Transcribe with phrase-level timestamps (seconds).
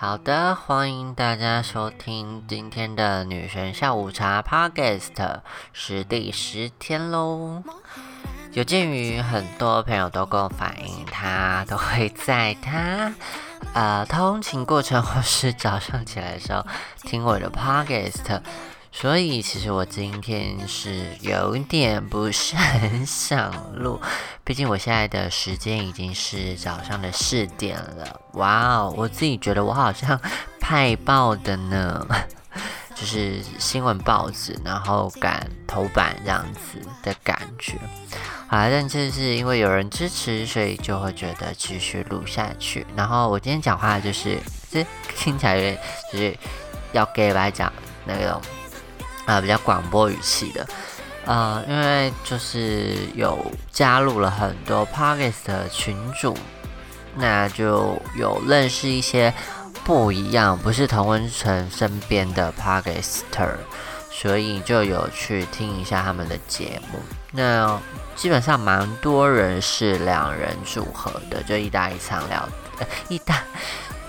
[0.00, 5.40] 好的，欢迎大家收听今天的女神下午茶 Podcast，
[5.72, 7.64] 是第十天喽。
[8.52, 13.12] 有鉴于很多朋友都跟我反映，他都会在他
[13.74, 16.64] 呃通勤过程或是早上起来的时候
[17.02, 18.40] 听我的 Podcast。
[19.00, 24.00] 所以其实我今天是有点不是很想录，
[24.42, 28.20] 毕竟我现在的时间已经是早上的四点了。
[28.32, 30.20] 哇哦，我自己觉得我好像
[30.58, 32.04] 派报的呢，
[32.96, 37.74] 就是新闻报纸，然后赶头版这样子的感觉。
[38.48, 42.84] 好，但这是因为有人支持，所以就会觉得继续录下去。
[42.96, 44.40] 然后我今天讲话就是，
[44.72, 44.84] 这
[45.14, 45.78] 听起来有点
[46.12, 46.36] 就是
[46.90, 47.72] 要给来讲
[48.04, 48.42] 那种。
[49.28, 50.66] 啊，比较广播语气的，
[51.26, 53.38] 呃，因为就是有
[53.70, 56.34] 加入了很多 p o d c a s t 的群主，
[57.14, 59.34] 那就有认识一些
[59.84, 63.58] 不一样，不是同温层身边的 p o d c a s t e r
[64.10, 66.98] 所以就有去听一下他们的节目。
[67.30, 67.78] 那
[68.16, 72.48] 基本上蛮多人是两人组合的，就一搭一唱聊，
[73.08, 73.42] 一搭。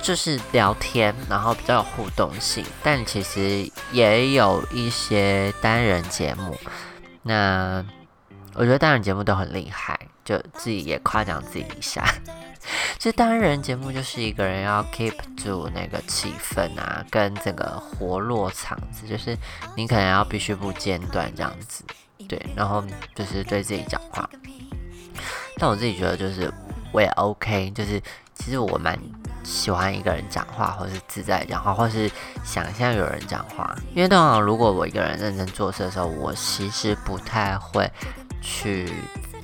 [0.02, 6.58] 就是聊天，然后比较有互动性，但其实也有一些单人节目。
[7.22, 7.86] 那
[8.55, 12.03] 我觉得单人节目都很厉害，就自己也夸奖自己一下。
[12.97, 19.38] 其实单人节目就是一个人要 keep 住那个气氛啊，跟整个活络场子，就是
[19.75, 21.83] 你可能要必须不间断这样子，
[22.27, 22.83] 对，然后
[23.14, 24.27] 就是对自己讲话。
[25.58, 26.52] 但我自己觉得就是
[26.92, 28.02] 我也 OK，就是
[28.33, 28.97] 其实我蛮。
[29.44, 32.09] 喜欢一个人讲话，或是自在讲话，或是
[32.44, 33.76] 想象有人讲话。
[33.95, 37.90] 因为通常如果我一个人认真做事的时候，我其实不太会
[38.42, 38.92] 去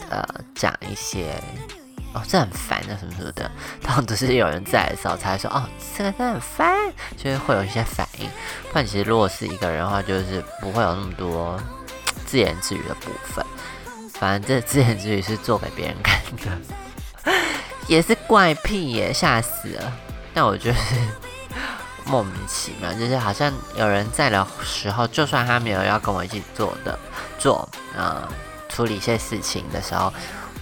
[0.10, 0.23] 呃
[0.54, 1.42] 讲一些
[2.14, 3.50] 哦，这很烦的什么什么的。
[3.84, 5.64] 当只是有人在的时候才会说哦，
[5.98, 8.30] 这个真的很烦，就是会有一些反应。
[8.73, 11.60] 但其实如果是一个人的话，就是不会有那么多
[12.26, 13.45] 自言自语的部分。
[14.14, 17.34] 反正这自言自语是做给别人看的。
[17.88, 19.94] 也是怪癖耶，吓死了！
[20.34, 20.78] 但我觉得
[22.04, 26.98] 莫名其妙，就是好像有人在的时候，就算他没有要跟我一起做的
[27.38, 28.28] 做，呃，
[28.70, 30.12] 处理一些事情的时候，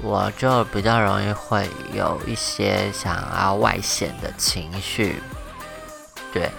[0.02, 5.22] 我就比较容易会有一些想要外显的情绪。
[6.34, 6.50] 对，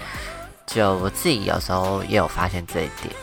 [0.66, 3.14] 就我自己有时候也有发现这一点，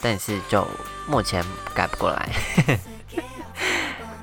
[0.00, 0.66] 但是就
[1.06, 1.44] 目前
[1.74, 2.28] 改不过来，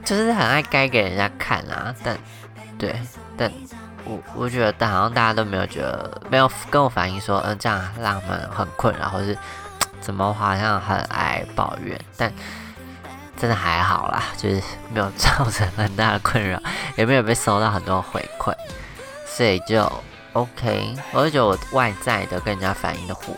[0.03, 2.17] 就是很爱该给人家看啊，但。
[2.79, 2.99] 对，
[3.37, 3.51] 但
[4.05, 9.37] 我我觉得，但好像大家都没有觉得，没有跟我反映说，嗯，这样让他们很困扰，或是
[9.99, 12.31] 怎么好像很爱抱怨，但
[13.37, 14.61] 真的还好啦，就是
[14.93, 16.57] 没有造成很大的困扰，
[16.95, 18.55] 也没有被收到很多回馈，
[19.27, 19.91] 所以就
[20.31, 20.95] OK。
[21.11, 23.37] 我就觉得我外在的跟人家反应的互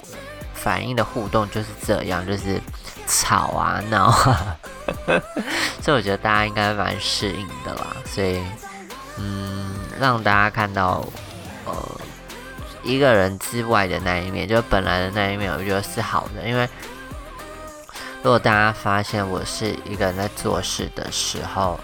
[0.53, 2.61] 反应的互动就是这样，就是
[3.07, 4.55] 吵啊闹啊，
[5.81, 8.39] 所以我觉得大家应该蛮适应的啦，所以。
[9.17, 11.05] 嗯，让大家看到，
[11.65, 12.01] 呃，
[12.83, 16.47] 一个人之外的那一面，就是本来的那一面，我觉得是好的。
[16.47, 16.67] 因为
[18.23, 21.79] 如果大家发现我是一个人在做事的时候，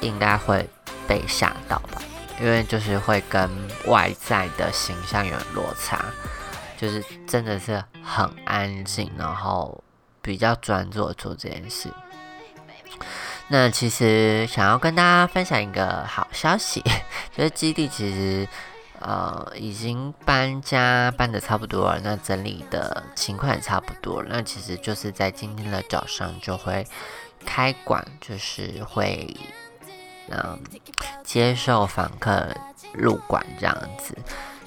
[0.00, 0.68] 应该会
[1.06, 2.02] 被吓到吧？
[2.40, 3.50] 因为就是会跟
[3.86, 6.04] 外在的形象有落差，
[6.76, 9.82] 就是真的是很安静，然后
[10.20, 11.88] 比较专注做这件事。
[13.48, 16.82] 那其实想要跟大家分享一个好消息，
[17.36, 18.48] 就是基地其实
[18.98, 24.20] 呃已经搬家搬的差不多了，那整理的情况也差不多。
[24.28, 26.84] 那其实就是在今天的早上就会
[27.44, 29.36] 开馆，就是会
[30.28, 30.58] 嗯
[31.22, 32.48] 接受访客
[32.92, 34.16] 入馆这样子。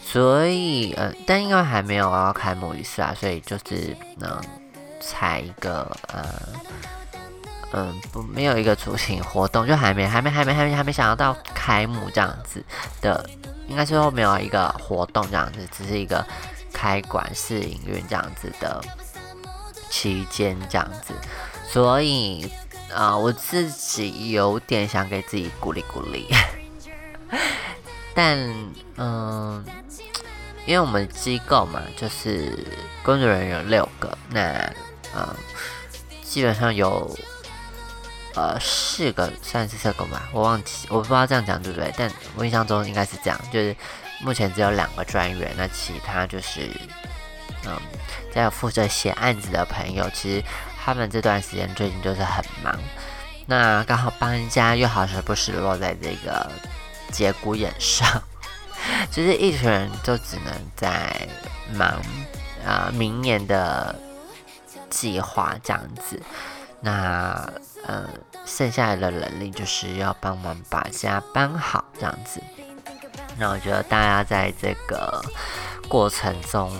[0.02, 4.42] 所以呃，但因为还没有要开幕仪式啊，所以就是能
[5.02, 6.24] 采一个呃。
[7.72, 12.63] 嗯，不，没有一个主题活动，就还没，还没，还没，还没，还没想要到开幕这样子
[13.00, 13.30] 的，
[13.68, 16.25] 应该最后没有一个活动这样子，只是一个
[16.74, 18.83] 开馆试营运这样子的
[19.88, 21.13] 期间这样子，
[21.63, 22.51] 所以
[22.92, 26.27] 啊，我自己有点想给自己鼓励鼓励，
[28.15, 28.36] 但
[28.98, 29.63] 嗯，
[30.65, 32.65] 因为我们机构嘛，就是
[33.04, 34.74] 工作人员有六个，那
[35.15, 35.27] 嗯，
[36.24, 37.15] 基本上有。
[38.39, 43.75] 呃，四个算是社工吧，我忘记，我不知道这样讲对不对，但我印象中应该是这样，就是
[44.21, 46.62] 目前只有两个专员，那其他就是，
[47.65, 47.77] 嗯，
[48.33, 50.41] 在负责写案子的朋友，其实
[50.81, 52.74] 他们这段时间最近就是很忙，
[53.45, 56.50] 那刚好搬家又好时不时落在这个
[57.12, 58.07] 节骨眼上，
[59.12, 61.27] 就是一群人就只能在
[61.74, 62.01] 忙
[62.65, 63.94] 啊明年的
[64.89, 66.21] 计划这样子。
[66.81, 67.51] 那
[67.86, 68.10] 呃，
[68.46, 72.42] 剩下来的能力就是要帮忙把家搬好这样子。
[73.38, 75.24] 那我觉得大家在这个
[75.88, 76.72] 过程中，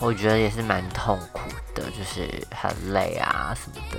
[0.00, 1.40] 我觉得也是蛮痛苦
[1.74, 3.98] 的，就是很累啊什么的。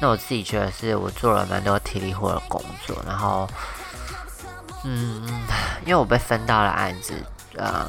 [0.00, 3.48] 那我自己觉得是我做了蛮多体力活的工作，然后，
[4.84, 5.22] 嗯，
[5.84, 7.14] 因为我被分到了案子，
[7.56, 7.88] 呃，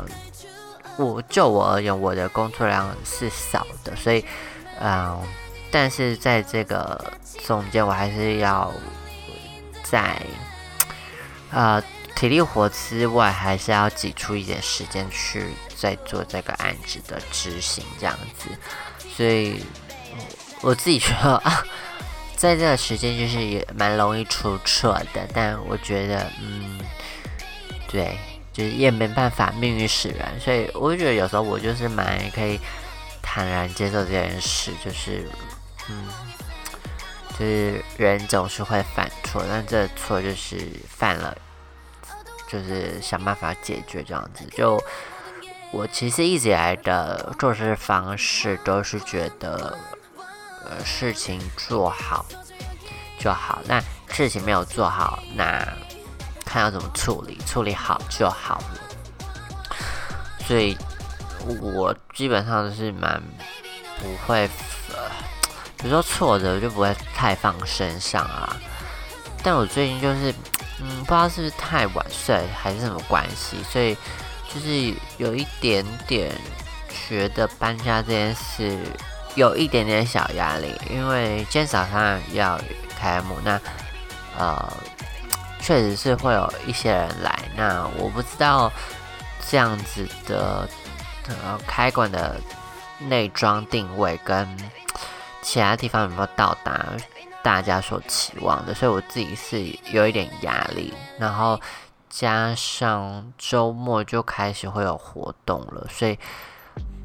[0.97, 4.23] 我就我而言，我的工作量是少的，所以，
[4.79, 5.19] 嗯，
[5.75, 7.13] 但是在这个
[7.45, 8.71] 中间，我还是要
[9.83, 10.21] 在，
[11.51, 11.83] 呃。
[12.15, 18.49] 体力活之外，还是要挤出一点时间去再做这个案子的执行，这样子。
[19.13, 19.61] 所以
[20.61, 21.61] 我自己觉得啊，
[22.37, 25.27] 在这个时间就是也蛮容易出错的。
[25.33, 26.79] 但我觉得，嗯，
[27.89, 28.17] 对，
[28.53, 30.39] 就是也没办法，命运使然。
[30.39, 32.57] 所以我觉得有时候我就是蛮可以
[33.21, 35.27] 坦然接受这件事，就是，
[35.89, 36.07] 嗯，
[37.37, 41.37] 就是人总是会犯错，但这错就是犯了。
[42.47, 44.45] 就是想办法解决这样子。
[44.55, 44.79] 就
[45.71, 49.75] 我其实一直以来的做事方式都是觉得，
[50.63, 52.23] 呃，事情做好
[53.17, 53.61] 就好。
[53.65, 55.67] 那事情没有做好，那
[56.45, 59.75] 看要怎么处理，处理好就好了。
[60.47, 60.77] 所以，
[61.45, 63.21] 我基本上是蛮
[63.99, 64.47] 不会，
[65.77, 68.55] 比如说挫折就不会太放身上啊。
[69.43, 70.33] 但我最近就是。
[70.77, 73.95] 嗯，不知道是不是太晚睡还是什么关系，所以
[74.53, 76.35] 就是有一点点
[77.07, 78.77] 觉得搬家这件事
[79.35, 82.59] 有一点点小压力，因为今天早上要
[82.99, 83.57] 开幕，那
[84.37, 84.73] 呃
[85.61, 88.69] 确实是会有一些人来，那我不知道
[89.49, 90.67] 这样子的
[91.29, 92.35] 呃开馆的
[92.99, 94.45] 内装定位跟
[95.45, 96.83] 其他地方有没有到达。
[97.45, 99.61] 大家所期望的，所以我自己是
[99.91, 101.61] 有一点压力，然后
[102.09, 106.17] 加上周末就开始会有活动了，所以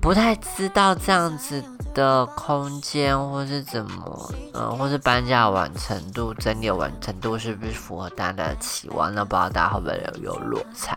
[0.00, 9.14] 不太知道这样子的空间或是怎么，嗯，或是搬家完成度、整理完成度是不是符合大家的期望？
[9.14, 10.96] 那不知道大家会不会有有落差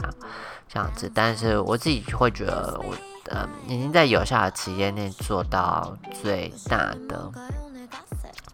[0.69, 1.12] 这样子？
[1.13, 2.96] 但是我自己会觉得，我
[3.30, 7.31] 呃已经在有效的期间内做到最大的。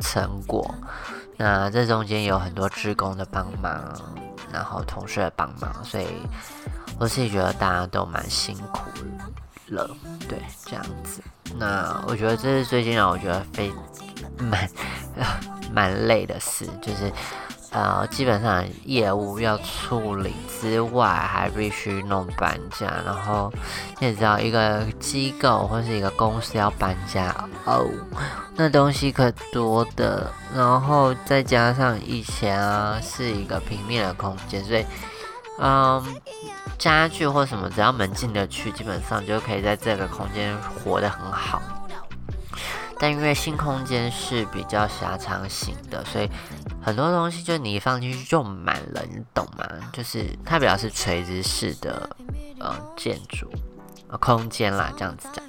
[0.01, 0.74] 成果，
[1.36, 3.94] 那这中间有很多职工的帮忙，
[4.50, 6.07] 然后同事的帮忙，所以
[6.98, 8.89] 我自己觉得大家都蛮辛苦
[9.68, 9.89] 了，
[10.30, 11.21] 对，这样子。
[11.57, 13.69] 那我觉得这是最近让我觉得非
[14.38, 14.69] 蛮
[15.69, 17.12] 蛮累的事，就是。
[17.71, 22.88] 呃，基本上业务要处理之外，还必须弄搬家。
[23.06, 23.54] 然后
[24.00, 27.36] 你也知道，一个机构或是一个公司要搬家
[27.66, 27.88] 哦，
[28.56, 30.31] 那东西可多的。
[30.56, 34.83] 然后再加上以前啊是一个平面的空间，所以
[35.60, 36.04] 嗯，
[36.80, 41.62] 家具或什么只要门进得去，基本上就可以在这个空间活得很好。
[42.99, 46.29] 但因为新空间是比较狭长型的，所以。
[46.81, 49.67] 很多东西就你一放进去就满了，你懂吗？
[49.91, 52.09] 就是它比较是垂直式的
[52.57, 53.51] 呃建筑
[54.07, 55.44] 呃空间啦，这样子讲，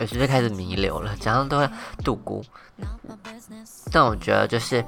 [0.00, 1.70] 有时就开始弥留了，讲上都会
[2.04, 2.44] 度孤。
[3.92, 4.84] 但我觉得就是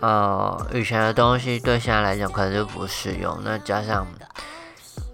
[0.00, 4.06] 呃以前的东西对现在来讲可能就不适用，那加上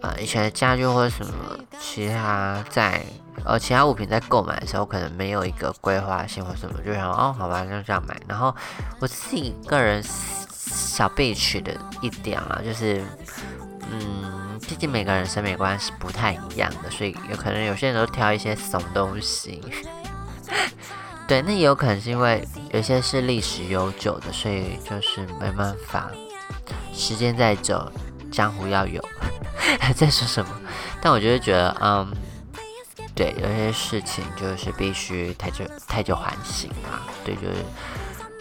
[0.02, 1.32] 啊以前的家具或者什么
[1.80, 3.02] 其他在。
[3.44, 8.16] 呃，其他物品在购买的时候可能没有一个规划性或什么，就想哦，好吧，就这样买。
[8.26, 8.54] 然后
[8.98, 13.04] 我自己个人小被取的一点啊，就是，
[13.90, 19.62] 嗯，毕竟每个人审美观是不太一样的，所以有可能有些人都挑一些怂东西。
[21.28, 26.10] 对，那也有可能是因为有些是历史悠久的，所以就是没办法。
[26.92, 27.80] 时间再久，
[28.32, 29.00] 江湖要有。
[29.94, 30.50] 在说什么？
[31.00, 32.12] 但我就是觉得，嗯。
[33.16, 37.00] 对，有些事情就是必须太久太久还行啊。
[37.24, 37.64] 对，就是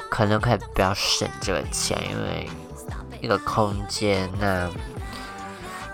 [0.10, 2.50] 可能可以不要省这个钱，因为
[3.22, 4.70] 一个空间，那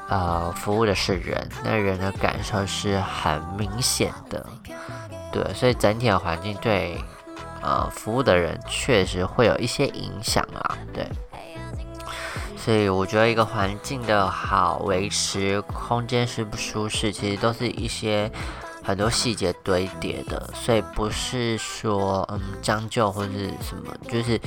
[0.09, 4.43] 呃服务的是人，那人的感受是很明显的。
[5.31, 6.97] 对，所以整体的环境对
[7.61, 10.75] 呃服务的人确实会有一些影响啊。
[10.91, 11.07] 对，
[12.57, 18.31] 所以我觉得一个环境的好维持，空间舒不舒适，其实都是一些。
[18.83, 24.39] 很多细节堆叠的，所以不是说嗯将就或是什么，就是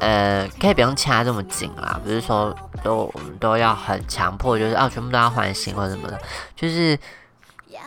[0.00, 6.20] 呃可以不用掐这么紧啦，不是说都我们都要很强迫，就是啊全部都要换新或者什么的，
[6.56, 6.98] 就是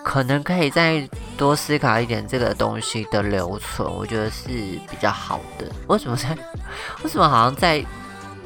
[0.04, 1.08] 可能可以再
[1.38, 5.66] 多思考一点这个东西的留存，我觉得是比较好的。
[5.88, 6.30] 为什么在
[7.04, 7.84] 为什么好像在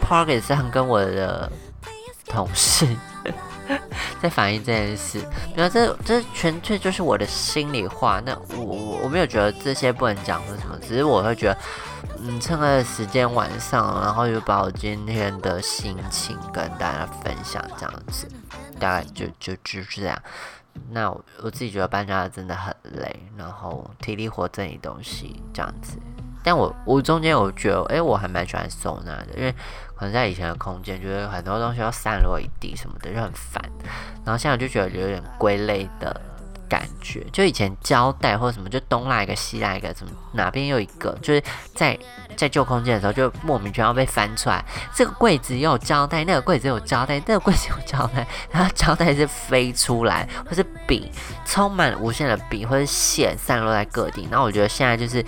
[0.02, 1.52] p a r k e t 上跟我的
[2.28, 2.88] 同事？
[4.22, 5.20] 在反映这件事，
[5.56, 8.22] 那这这纯粹就是我的心里话。
[8.26, 11.58] 那我我我没有觉得这些不能讲或什么，只是我会觉得，
[12.22, 18.28] 嗯，趁个时间晚上，然后就把我今天的心情跟大家分享这样子，
[18.80, 20.22] 大概就就就是这样。
[20.90, 25.98] 那我我自己觉得搬家真的很累，然后体力活这一东西这样子。
[26.46, 29.52] 但我我中间我觉得，哎，我还蛮喜欢收纳的，因为
[29.96, 33.60] 可能在以前的空间，觉得很多东西要散落一地什么的就很烦，
[34.24, 36.22] 然后现在就觉得有点归类的
[36.70, 37.26] 感觉。
[37.34, 41.42] 就以前胶带或者什么，就东拉一个西拉一个，怎么哪边又一个，就是
[41.74, 41.98] 在
[42.36, 44.64] 在旧空间的时候，就莫名其妙被翻出来。
[44.94, 51.10] 这个柜子又有胶带，那个柜子有胶带，那个柜子有胶带，然后胶带是飞出来，或是笔
[51.46, 54.28] 充满无限的笔或者线散落在各地。
[54.30, 55.26] 然后我觉得现在就是。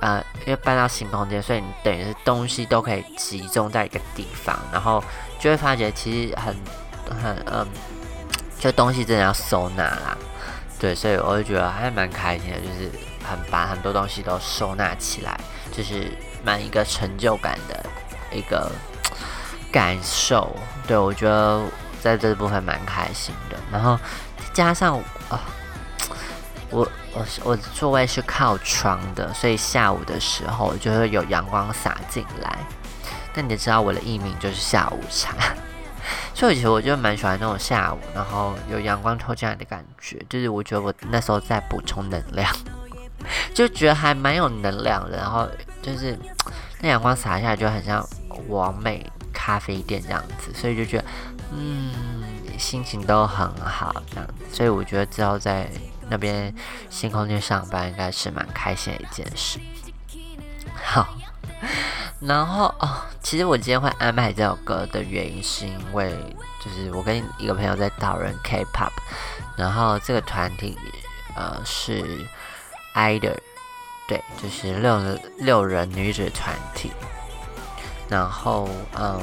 [0.00, 5.02] 呃，因为搬到新空间，所以你等于是东西都可以集中在一个地方，然后
[5.38, 6.54] 就会发觉其实很
[7.22, 7.66] 很嗯，
[8.60, 10.16] 就东西真的要收纳啦，
[10.78, 12.90] 对，所以我就觉得还蛮开心的，就是
[13.28, 15.38] 很把很多东西都收纳起来，
[15.72, 16.12] 就是
[16.44, 17.86] 蛮一个成就感的
[18.30, 18.70] 一个
[19.72, 20.54] 感受，
[20.86, 21.62] 对我觉得
[22.00, 23.98] 在这部分蛮开心的，然后
[24.52, 24.98] 加上
[25.28, 25.40] 啊，
[26.70, 26.88] 我。
[27.18, 32.58] 我是我的座位是靠窗的，所以下午的时候就会有阳光洒进来。
[33.32, 35.34] 但你知道我的艺名就是下午茶，
[36.36, 40.22] 所以其实我就蛮喜欢那种下午，然后有阳光透进来的感觉。
[40.28, 42.54] 就是我觉得我那时候在补充能量，
[43.54, 45.16] 就觉得还蛮有能量的。
[45.16, 45.48] 然后
[45.80, 46.18] 就是
[46.82, 48.06] 那阳光洒下来就很像
[48.48, 51.04] 完美咖啡店这样子，所以就觉得
[51.50, 51.94] 嗯
[52.58, 54.34] 心情都很好这样子。
[54.52, 55.66] 所以我觉得之后在。
[56.08, 56.54] 那边
[56.88, 59.58] 新空间上班应该是蛮开心的一件事。
[60.84, 61.08] 好，
[62.20, 66.14] 然后哦，其实我今天会安排这首歌的原因，是因为
[66.62, 68.90] 就是我跟一个朋友在讨论 K-pop，
[69.56, 70.76] 然后这个团体
[71.34, 72.04] 呃是
[72.94, 73.36] IDOL，
[74.06, 76.92] 对，就是六六人女子团体。
[78.08, 79.20] 然后嗯，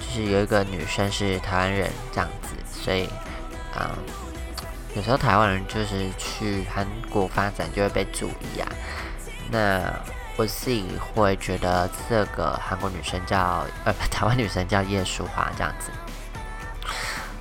[0.00, 3.08] 就是有一个女生是台湾人这样子，所以
[3.76, 3.88] 嗯。
[4.94, 8.68] 有时候台湾人就是去韩国发展就会被注意啊。
[9.50, 9.82] 那
[10.36, 15.90] 我自己会觉得这个韩国女生叫呃 台湾女生叫叶淑华这样子。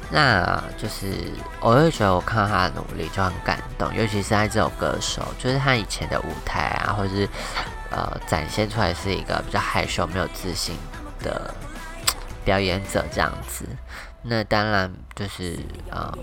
[0.09, 1.31] 那就是
[1.61, 7.29] 我会觉得我看到她的努力就很感动，尤其是在这首歌手，就是她以前的舞台啊，或者是
[7.91, 10.77] 呃展现出来是一个比较害羞、没有自信
[11.19, 11.53] 的
[12.43, 13.65] 表演者这样子。
[14.21, 15.57] 那当然就是
[15.89, 16.13] 呃。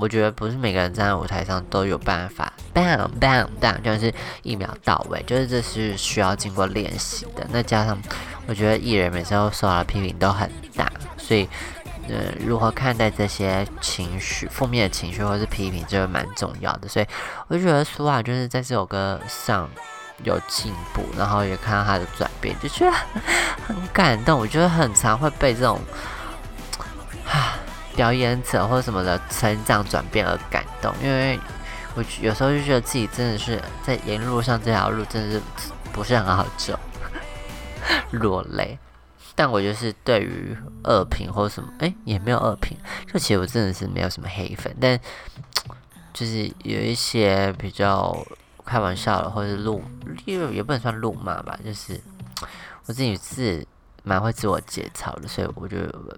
[0.00, 7.46] 我觉得不是每个人站在舞台上都有办法，bang bang bang，就是一秒到位，就是这是需要经过练习的。
[7.50, 7.98] 那加上，
[8.46, 11.46] 我觉得艺人每次都受到的批评都很大，所以，
[12.08, 16.88] 呃，如何看待这些情绪、负面的情绪或是批评，就蛮重要的。
[16.88, 17.06] 所以，
[17.48, 19.68] 我觉得苏瓦就是在这首歌上
[20.24, 22.96] 有进步，然后也看到他的转变，就觉得
[23.66, 24.38] 很感动。
[24.38, 25.78] 我觉得很常会被这种。
[27.26, 27.59] 啊
[28.00, 31.38] 表演者或什么的成长转变而感动，因为
[31.94, 35.42] 我有时候就觉得自己真的是在沿路上这条路真的是
[35.92, 36.78] 不是很好走，
[38.12, 38.78] 落泪。
[39.34, 42.74] 但我就是对于恶评或什么，哎，也没有恶评，
[43.06, 44.98] 就其实我真的是没有什么黑粉，但
[46.14, 48.16] 就是有一些比较
[48.64, 49.84] 开玩笑的，或者怒，
[50.24, 52.00] 也也不能算怒骂吧，就是
[52.88, 53.66] 我自己是。
[54.02, 55.76] 蛮会自我节操的，所以我就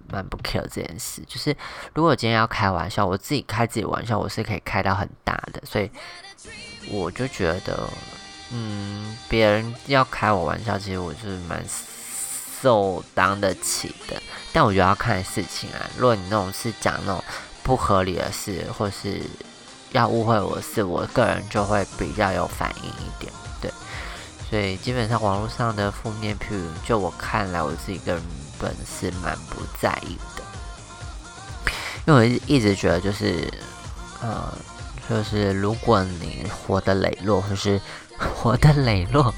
[0.09, 1.21] 蛮不 care 这件事。
[1.27, 1.55] 就是
[1.93, 5.61] 如果今天要开玩笑，我自己开自己玩笑，我是可以开到很大的。
[5.65, 5.89] 所以
[6.89, 7.89] 我就觉得，
[8.51, 14.21] 嗯，别人要开我玩笑，其实我是蛮受当得起的。
[14.51, 15.89] 但我觉得要看事情啊。
[15.97, 17.23] 如果你那种是讲那种
[17.63, 19.21] 不合理的事，或是
[19.91, 23.31] 要误会我的事，我个人就会比较有反应一点。
[24.53, 28.21] 对，基本上网络上的负面评论，就我看来，我自己个人
[28.59, 30.43] 本是蛮不在意的，
[32.05, 33.51] 因为我一直觉得就是，
[34.21, 34.53] 呃，
[35.09, 37.81] 就是如果你活得磊落，或是
[38.15, 39.33] 活得磊落，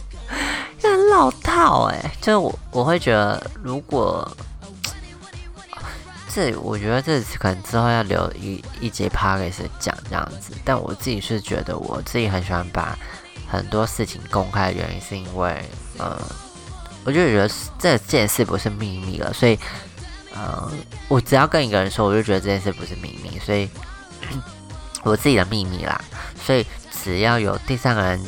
[0.84, 4.30] 很老套哎，就是我我会觉得，如果
[6.28, 10.52] 这我觉得这可能之后要留一一节 p o d c a 讲这样子。
[10.66, 13.00] 但我自己是觉得我自己很喜欢把
[13.48, 15.64] 很多事情公开的原因，是因为
[15.98, 16.20] 呃，
[17.04, 19.58] 我就觉得这件事不是秘密了，所以
[20.34, 20.72] 呃，
[21.08, 23.70] 我只要跟一个人说，我就觉得这件事不是秘密，所以
[25.04, 26.00] 我自己的秘密啦。
[26.44, 26.66] 所以
[27.04, 28.24] 只要有第三个人。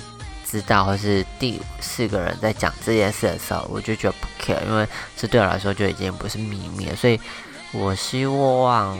[0.49, 6.95] 知道，或是第四个人在讲这件事的时候，我就觉得不 care，因为这对我来说就已经不是秘密了。
[6.95, 7.19] 所以，
[7.73, 8.97] 我希望，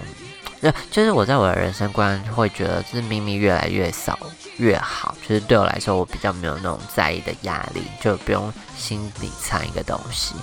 [0.62, 4.18] 就就是我在我的人生观会觉得，就是秘密越来越少
[4.58, 5.16] 越好。
[5.28, 10.36] 就是对我来说，我比较没有那种在意的压力，就不用心底藏一个东西，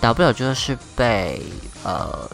[0.00, 1.42] 倒不了就是被
[1.84, 2.28] 呃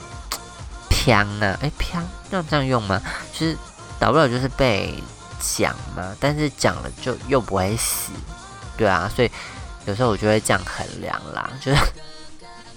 [0.88, 1.58] 偏呢？
[1.62, 3.00] 哎，偏要这样用吗？
[3.32, 3.56] 其实
[3.98, 4.94] 倒不了就是被。
[5.40, 8.10] 讲嘛，但是讲了就又不会死，
[8.76, 9.30] 对啊，所以
[9.86, 11.80] 有时候我就会这样衡量啦，就是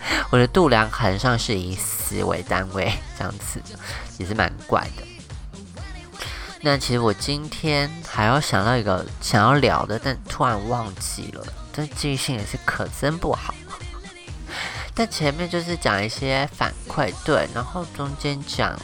[0.31, 3.62] 我的度量衡上是以死为单位， 这样子
[4.17, 5.03] 也是蛮怪的。
[6.62, 13.53] 那其实我今天还要想到一个想要聊的，但突然忘记了，这记性也是可真不好。
[14.93, 18.79] 但前面就是讲一些反馈，对，然后中间讲了。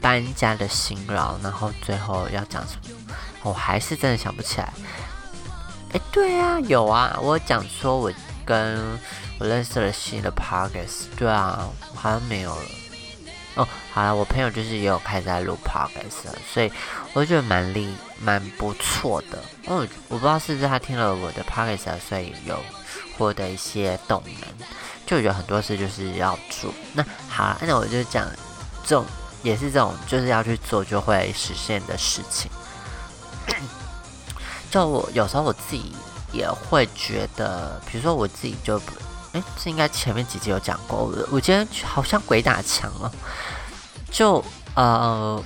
[0.00, 3.14] 搬家的辛劳，然后最后要讲什么？
[3.44, 4.72] 我还是真的想不起来。
[5.92, 8.12] 哎，对啊，有啊，我讲说我
[8.44, 8.98] 跟
[9.42, 12.62] 我认识了新的 p a r k e s 对啊，好像没有了。
[13.56, 16.70] 哦，好了，我朋友就是也有开始在录 p a r k e s 了，所以
[17.12, 19.42] 我觉得蛮厉蛮不错的。
[19.66, 22.56] 嗯，我不知道是不是他听了我的 p a r k e s 所以有
[23.18, 24.66] 获得一些动能。
[25.04, 26.72] 就觉得很多事就是要做。
[26.92, 28.24] 那好，那我就讲
[28.84, 29.04] 这种。
[29.42, 32.48] 也是这种，就是要去做就会实现的事情。
[34.70, 35.92] 就我有时候我自己
[36.32, 38.92] 也会觉得，比如说我自己就不，
[39.32, 40.98] 哎，这应该前面几集有讲过。
[40.98, 43.12] 我我今天好像鬼打墙了。
[44.10, 45.42] 就呃，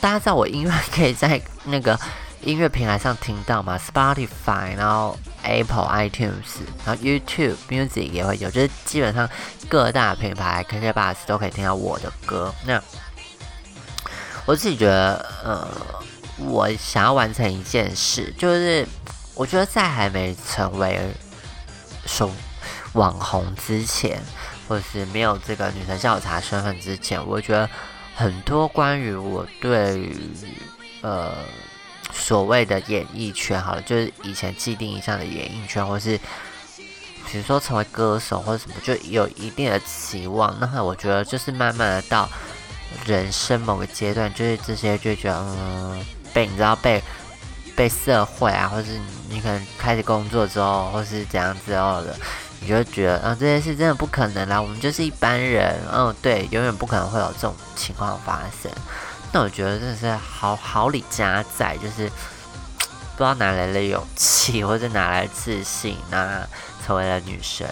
[0.00, 1.98] 大家知道我音乐可以在那个
[2.42, 5.16] 音乐平台上听到吗？Spotify，然后。
[5.46, 9.28] Apple iTunes，然后 YouTube Music 也会有，就是基本上
[9.68, 12.50] 各大品牌 KK Bus 都可以听到我的歌。
[12.64, 12.82] 那
[14.46, 15.68] 我自己觉得，呃，
[16.38, 18.88] 我想要完成一件事，就是
[19.34, 20.98] 我觉得在还没成为
[22.06, 22.30] 手
[22.94, 24.20] 网红之前，
[24.66, 27.70] 或是没有这个女神下午茶身份之前，我觉得
[28.16, 30.16] 很多关于我对于
[31.02, 31.32] 呃。
[32.16, 36.16] 所谓的演艺圈，好了，就是以前既定印象的演艺圈，或是
[37.26, 40.56] 比如说成为歌手或者什么，就有一定的期望。
[40.60, 42.28] 那我觉得就是慢慢的到
[43.04, 47.02] 人生某个阶段，就是这些就觉得，嗯，被你知道被
[47.74, 52.16] 被社会啊，或是你可能开始工作之后，或是怎样之后的，
[52.64, 58.72] 你就觉得啊，这件事真的不可能啦，我们就是一般人，嗯，对，永远不可能会有这种情况发生。
[59.32, 66.40] 那我觉得真的是好好礼加在，就是不知道哪来的勇气，或者哪来自信，那
[66.86, 67.68] 成为了女神，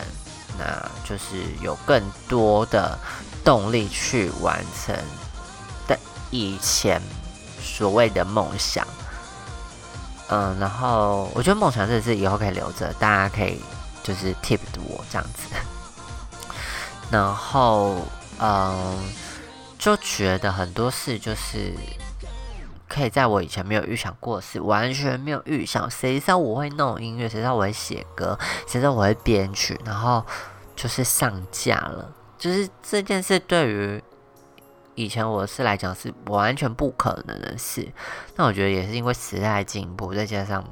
[0.58, 0.64] 那
[1.08, 2.98] 就是有更多的
[3.42, 4.94] 动力去完成
[5.88, 5.98] 的
[6.30, 7.00] 以前
[7.62, 8.86] 所谓的梦想。
[10.28, 13.58] 嗯，然后我觉得梦想这是以后可以留着，大家可以
[14.02, 15.48] 就是 tip 我这样子。
[17.10, 17.98] 然后，
[18.38, 18.98] 嗯。
[19.78, 21.74] 就觉得很多事就是
[22.88, 25.90] 可以在我以前没有预想过的事，完全没有预想。
[25.90, 27.28] 谁知道我会弄音乐？
[27.28, 28.38] 谁知道我会写歌？
[28.68, 29.76] 谁知道我会编曲？
[29.84, 30.24] 然后
[30.76, 32.12] 就是上架了。
[32.38, 34.00] 就是这件事对于
[34.94, 37.92] 以前我是来讲是完全不可能的事。
[38.36, 40.64] 那我觉得也是因为时代进步，再加上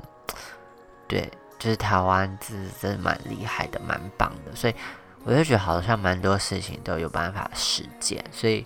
[1.09, 1.29] 对，
[1.61, 4.75] 就是台湾是真的蛮厉害的，蛮棒的，所以。
[5.23, 8.65] 我就觉得好像蛮多事情都有办法实践，所以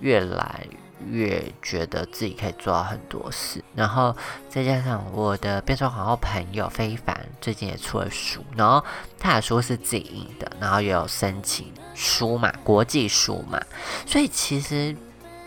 [0.00, 0.66] 越来
[1.06, 3.62] 越觉得自己可以做到很多事。
[3.76, 4.14] 然后
[4.48, 8.84] 再加上我的变装皇后朋友非凡最近也出了书，然后
[9.16, 13.62] 他的书是自己印的，然后也有申请书嘛，国际书嘛。
[14.04, 14.96] 所以其实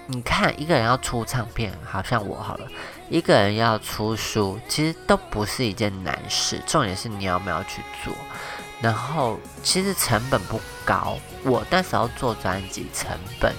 [0.07, 2.67] 你看，一个人要出唱片，好像我好了，
[3.09, 6.61] 一个人要出书，其实都不是一件难事。
[6.65, 8.13] 重点是你要不要去做。
[8.81, 13.53] 然后其实成本不高，我那时候做专辑成本，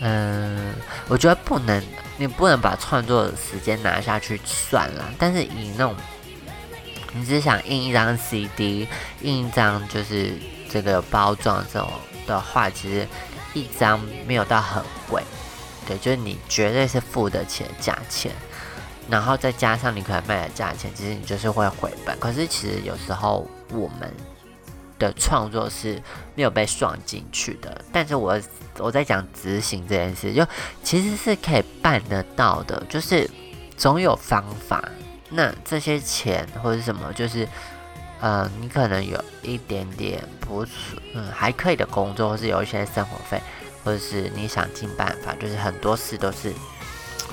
[0.00, 0.74] 嗯，
[1.08, 1.82] 我觉得不能，
[2.16, 5.04] 你不能把创作的时间拿下去算了。
[5.18, 5.94] 但是以那种，
[7.12, 8.88] 你只想印一张 CD，
[9.20, 10.32] 印一张就是
[10.68, 11.88] 这个包装这种
[12.26, 13.06] 的话，其实
[13.54, 15.22] 一张没有到很贵，
[15.86, 18.32] 对，就是你绝对是付得起的价钱。
[19.08, 22.18] 然后再加上你可能卖的价钱，其实你就是会回本。
[22.18, 24.10] 可是其实有时候我们
[24.98, 26.02] 的创作是
[26.34, 27.84] 没有被算进去的。
[27.92, 28.40] 但是我
[28.78, 30.46] 我在讲执行这件事，就
[30.82, 33.28] 其实是可以办得到的，就是
[33.76, 34.82] 总有方法。
[35.28, 37.46] 那这些钱或者什么，就是
[38.20, 40.64] 呃，你可能有一点点不
[41.12, 43.38] 嗯还可以的工作，或是有一些生活费，
[43.84, 46.52] 或者是你想尽办法，就是很多事都是。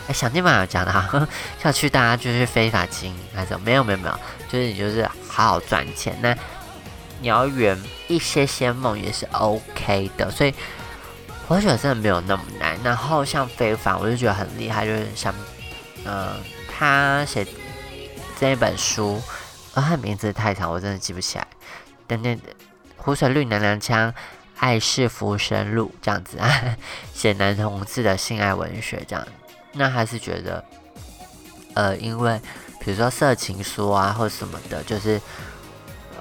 [0.08, 1.28] 哎，想尽办法讲的哈，
[1.64, 6.18] 要去大家就是非法经营还是没有没有没有，就是你就是好好赚钱。
[6.22, 6.36] 那
[7.20, 10.54] 你要圆一些些梦也是 OK 的，所以
[11.48, 12.76] 我觉得真的没有那么难。
[12.84, 15.32] 然后像非凡，我就觉得很厉害，就是像
[16.04, 16.34] 嗯，
[16.68, 17.46] 他写
[18.40, 19.22] 这一本书，
[19.76, 21.46] 啊，他名字太长，我真的记不起来。
[22.08, 22.40] 等等，
[22.98, 24.12] 湖水绿娘娘腔，
[24.62, 26.48] 爱是浮生路这样子啊，
[27.16, 29.28] 写男同志的性爱文学这样。
[29.74, 30.64] 那还是觉得，
[31.74, 32.40] 呃，因为
[32.80, 35.20] 比如说色情书啊，或什么的，就是，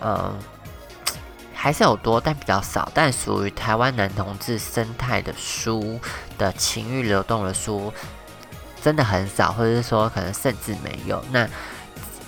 [0.01, 0.39] 嗯，
[1.53, 2.91] 还是有多，但比较少。
[2.95, 6.01] 但属于台湾男同志生态的书
[6.39, 7.93] 的情欲流动的书，
[8.81, 11.23] 真的很少，或者是说可能甚至没有。
[11.31, 11.47] 那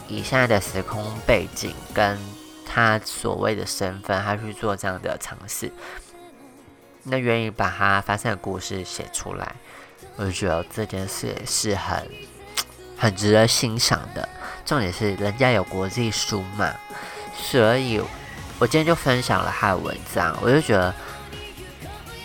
[0.09, 2.19] 以现在的时空背景跟
[2.67, 5.71] 他所谓的身份，他去做这样的尝试，
[7.05, 9.55] 那愿意把他发生的故事写出来。
[10.17, 12.07] 我就觉得这件事也是很
[12.97, 14.29] 很值得欣赏的。
[14.65, 16.73] 重点是人家有国际书嘛，
[17.35, 18.01] 所以
[18.59, 20.37] 我今天就分享了他的文章。
[20.43, 20.95] 我就觉得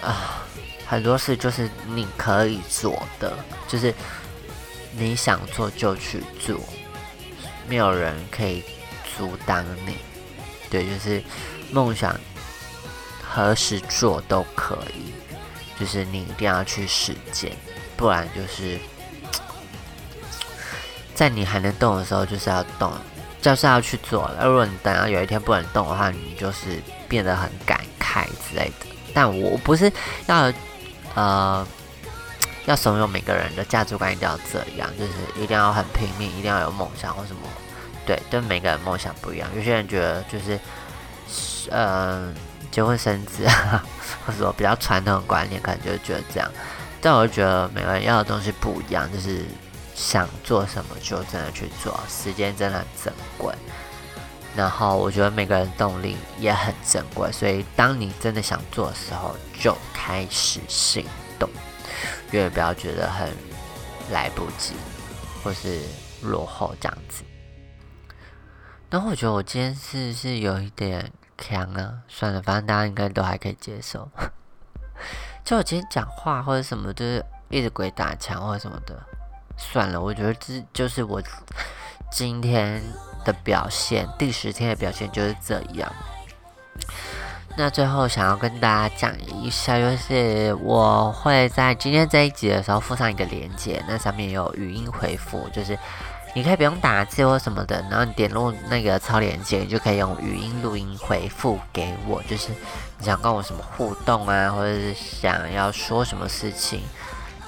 [0.01, 0.43] 啊，
[0.85, 3.37] 很多事就是你可以做的，
[3.67, 3.93] 就是
[4.91, 6.59] 你想做就去做，
[7.67, 8.63] 没有人可以
[9.17, 9.97] 阻挡你。
[10.69, 11.23] 对，就是
[11.71, 12.15] 梦想
[13.37, 15.13] 何时做都可以，
[15.79, 17.51] 就是你一定要去实践。
[17.95, 18.79] 不然就是
[21.13, 22.91] 在你还能动的时候，就是要动，
[23.39, 24.47] 就是要去做了。
[24.47, 28.87] 如果你等到有一天不能动的话，你就是变得很感慨之类的。
[29.13, 29.91] 但我不是
[30.25, 30.51] 要
[31.13, 31.67] 呃
[32.65, 37.43] 要怂恿每个人的价值观一定要这样，就是一定要很拼命，一定要有梦想或什么。
[38.03, 39.47] 对，但每个人梦想不一样。
[39.55, 40.59] 有些人觉得就是
[41.69, 42.33] 呃
[42.77, 43.83] 结婚生子啊，
[44.23, 46.47] 或者说比较传统的观念，可能就觉得这样。
[47.01, 49.43] 但我觉得每个人要的东西不一样，就是
[49.95, 53.51] 想做什么就真的去做，时间真的很珍贵。
[54.55, 61.03] 然后我觉得每个人动力也很珍贵，所以当你真的想做的时候，就开始行
[61.39, 61.49] 动，
[62.29, 63.27] 永远不要觉得很
[64.11, 64.75] 来不及
[65.43, 65.81] 或是
[66.21, 67.23] 落后这样子。
[68.91, 74.09] 然后我觉得我今天是是有一点强啊，算了，反正大家应该都还可以接受。
[75.45, 78.95] 就我今天讲话或者什么，就是一直鬼打墙或者什么的，
[79.57, 81.21] 算了，我觉得这就是我
[82.11, 82.81] 今天
[83.23, 85.91] 的表现，第十天的表现就是这样。
[87.55, 95.77] 那最后想要跟大家讲一下，就是我会在今天这一集的时候附上一个链接，那上面有语音回复，就是。
[96.37, 102.49] 你可以不用打字或什么的，然后你点入那个超链接，你就可以用语音录音回复给我，就是
[102.99, 106.83] 你想跟我什么互动啊，或者是想要说什么事情，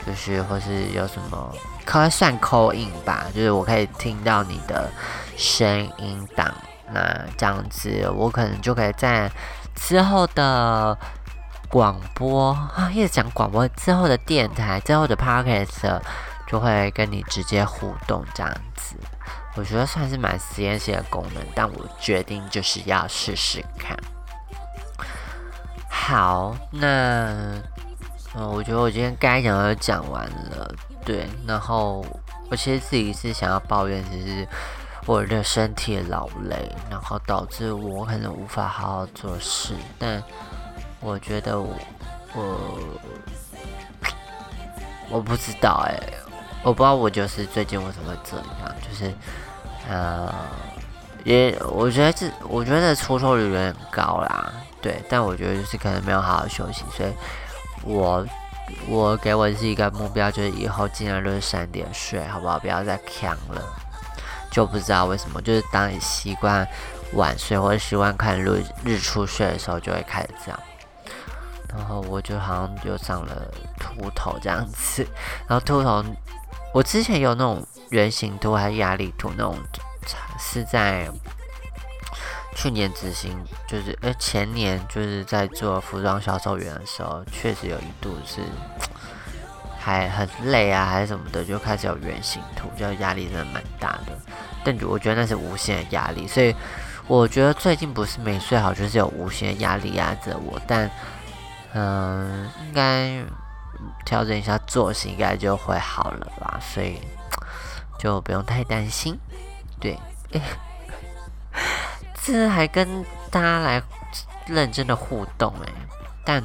[0.08, 1.54] 就是或是有什么
[1.86, 4.90] 可以算 call in 吧，就是我可以听到你的
[5.38, 6.52] 声音档，
[6.92, 7.00] 那
[7.38, 9.32] 这样子我可能就可以在
[9.76, 10.98] 之后的
[11.70, 16.02] 广播啊，一直讲广播之后的电台之后的 podcast。
[16.50, 18.96] 就会跟你直接互动这样子，
[19.56, 23.96] 我觉得算是蛮实验性的功能，但我决定就是要试试看。
[25.88, 27.62] 好，那
[28.34, 30.74] 嗯，我觉得我今天该讲的讲完了，
[31.06, 31.28] 对。
[31.46, 32.04] 然后
[32.50, 34.48] 我其实自己是想要抱怨，只是
[35.06, 39.76] 我的身体劳累，然后导致我可能无法好好做事。
[40.00, 40.24] 但
[41.00, 41.76] 我觉得我
[42.34, 42.80] 我
[45.12, 46.00] 我不知道哎。
[46.62, 49.14] 我不知道我就是最近为什么会这样，就是
[49.90, 50.34] 呃，
[51.24, 57.12] 也我觉得这我觉得出错率有点高啦，对，但我觉得就是可能没有好好休息，所以
[57.84, 58.26] 我
[58.88, 62.60] 我给我是一个目标，就是以后尽量都是三点睡，好不好？
[62.60, 63.64] 不要再扛了，
[64.52, 66.68] 就不知道为什么，就是当你习惯
[67.14, 70.60] 晚睡或者习惯看日日出睡的时候，就会开始这样。
[71.70, 73.48] 然后我就好像就上了
[73.80, 75.08] 秃头这样子，
[75.48, 76.04] 然后秃头。
[76.74, 79.58] 我之前有那种圆形图还是压力图那种，
[80.40, 81.10] 是在
[82.56, 88.42] 去年执行，就是呃前年就是在做服装销售员的时候，确实有一度是
[89.80, 94.18] 还很累啊，还是什么的，就开始有圆形图，就压力真的蛮大的。
[94.64, 96.54] 但我觉得那是无限的压力，所以
[97.08, 100.92] 我觉得最近不是没睡好，就是有无限的压力压着我，但
[101.74, 103.24] 嗯，应该
[104.06, 107.00] 调整一下作息，应该就会好了吧，所以
[107.98, 109.18] 就不用太担心。
[109.80, 109.98] 对，
[112.24, 113.82] 这还跟大家来
[114.46, 115.72] 认真的互动哎，
[116.26, 116.44] 但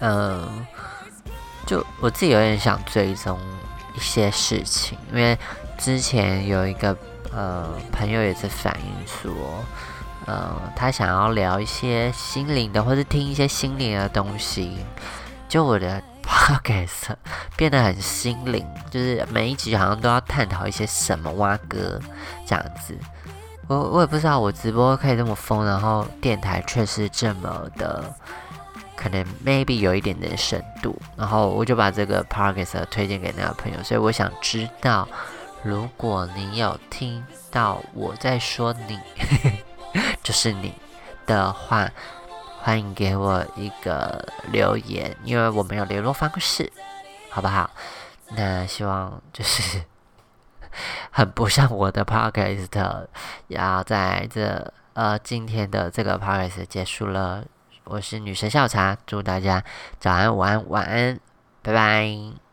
[0.00, 0.66] 嗯，
[1.66, 3.38] 就我自己有点想追踪
[3.94, 5.38] 一些事情，因为
[5.76, 6.96] 之前有一个。
[7.30, 9.30] 呃，朋友也是反映说，
[10.24, 14.78] 呃，他想要聊一些心灵的，或是听一些心灵的东西。
[15.48, 17.14] 就我的 podcast
[17.56, 21.98] 变得很心灵，就是每一集好像都要探讨一些什么蛙哥
[22.46, 22.96] 这样子。
[23.66, 28.14] 我我也不知道，我直播可以这么疯，然后电台却是这么的，
[28.96, 30.98] 可能 maybe 有一点点深度。
[31.16, 35.08] 然后我就把这个 podcast 推荐给那个朋友，所以我想知道。
[35.64, 38.98] 如果你有听到我在说你，
[40.22, 40.72] 就是你
[41.26, 41.90] 的话，
[42.62, 46.70] 欢迎给我一个留言，因为我没有联络方式，
[47.30, 47.70] 好不好？
[48.36, 49.82] 那希望就是
[51.10, 53.06] 很不像我的 podcast，
[53.46, 57.44] 要在这呃今天的这个 podcast 结束了。
[57.84, 59.64] 我是女神笑茶，祝大家
[59.98, 61.18] 早安、午安、晚安，
[61.62, 62.47] 拜拜。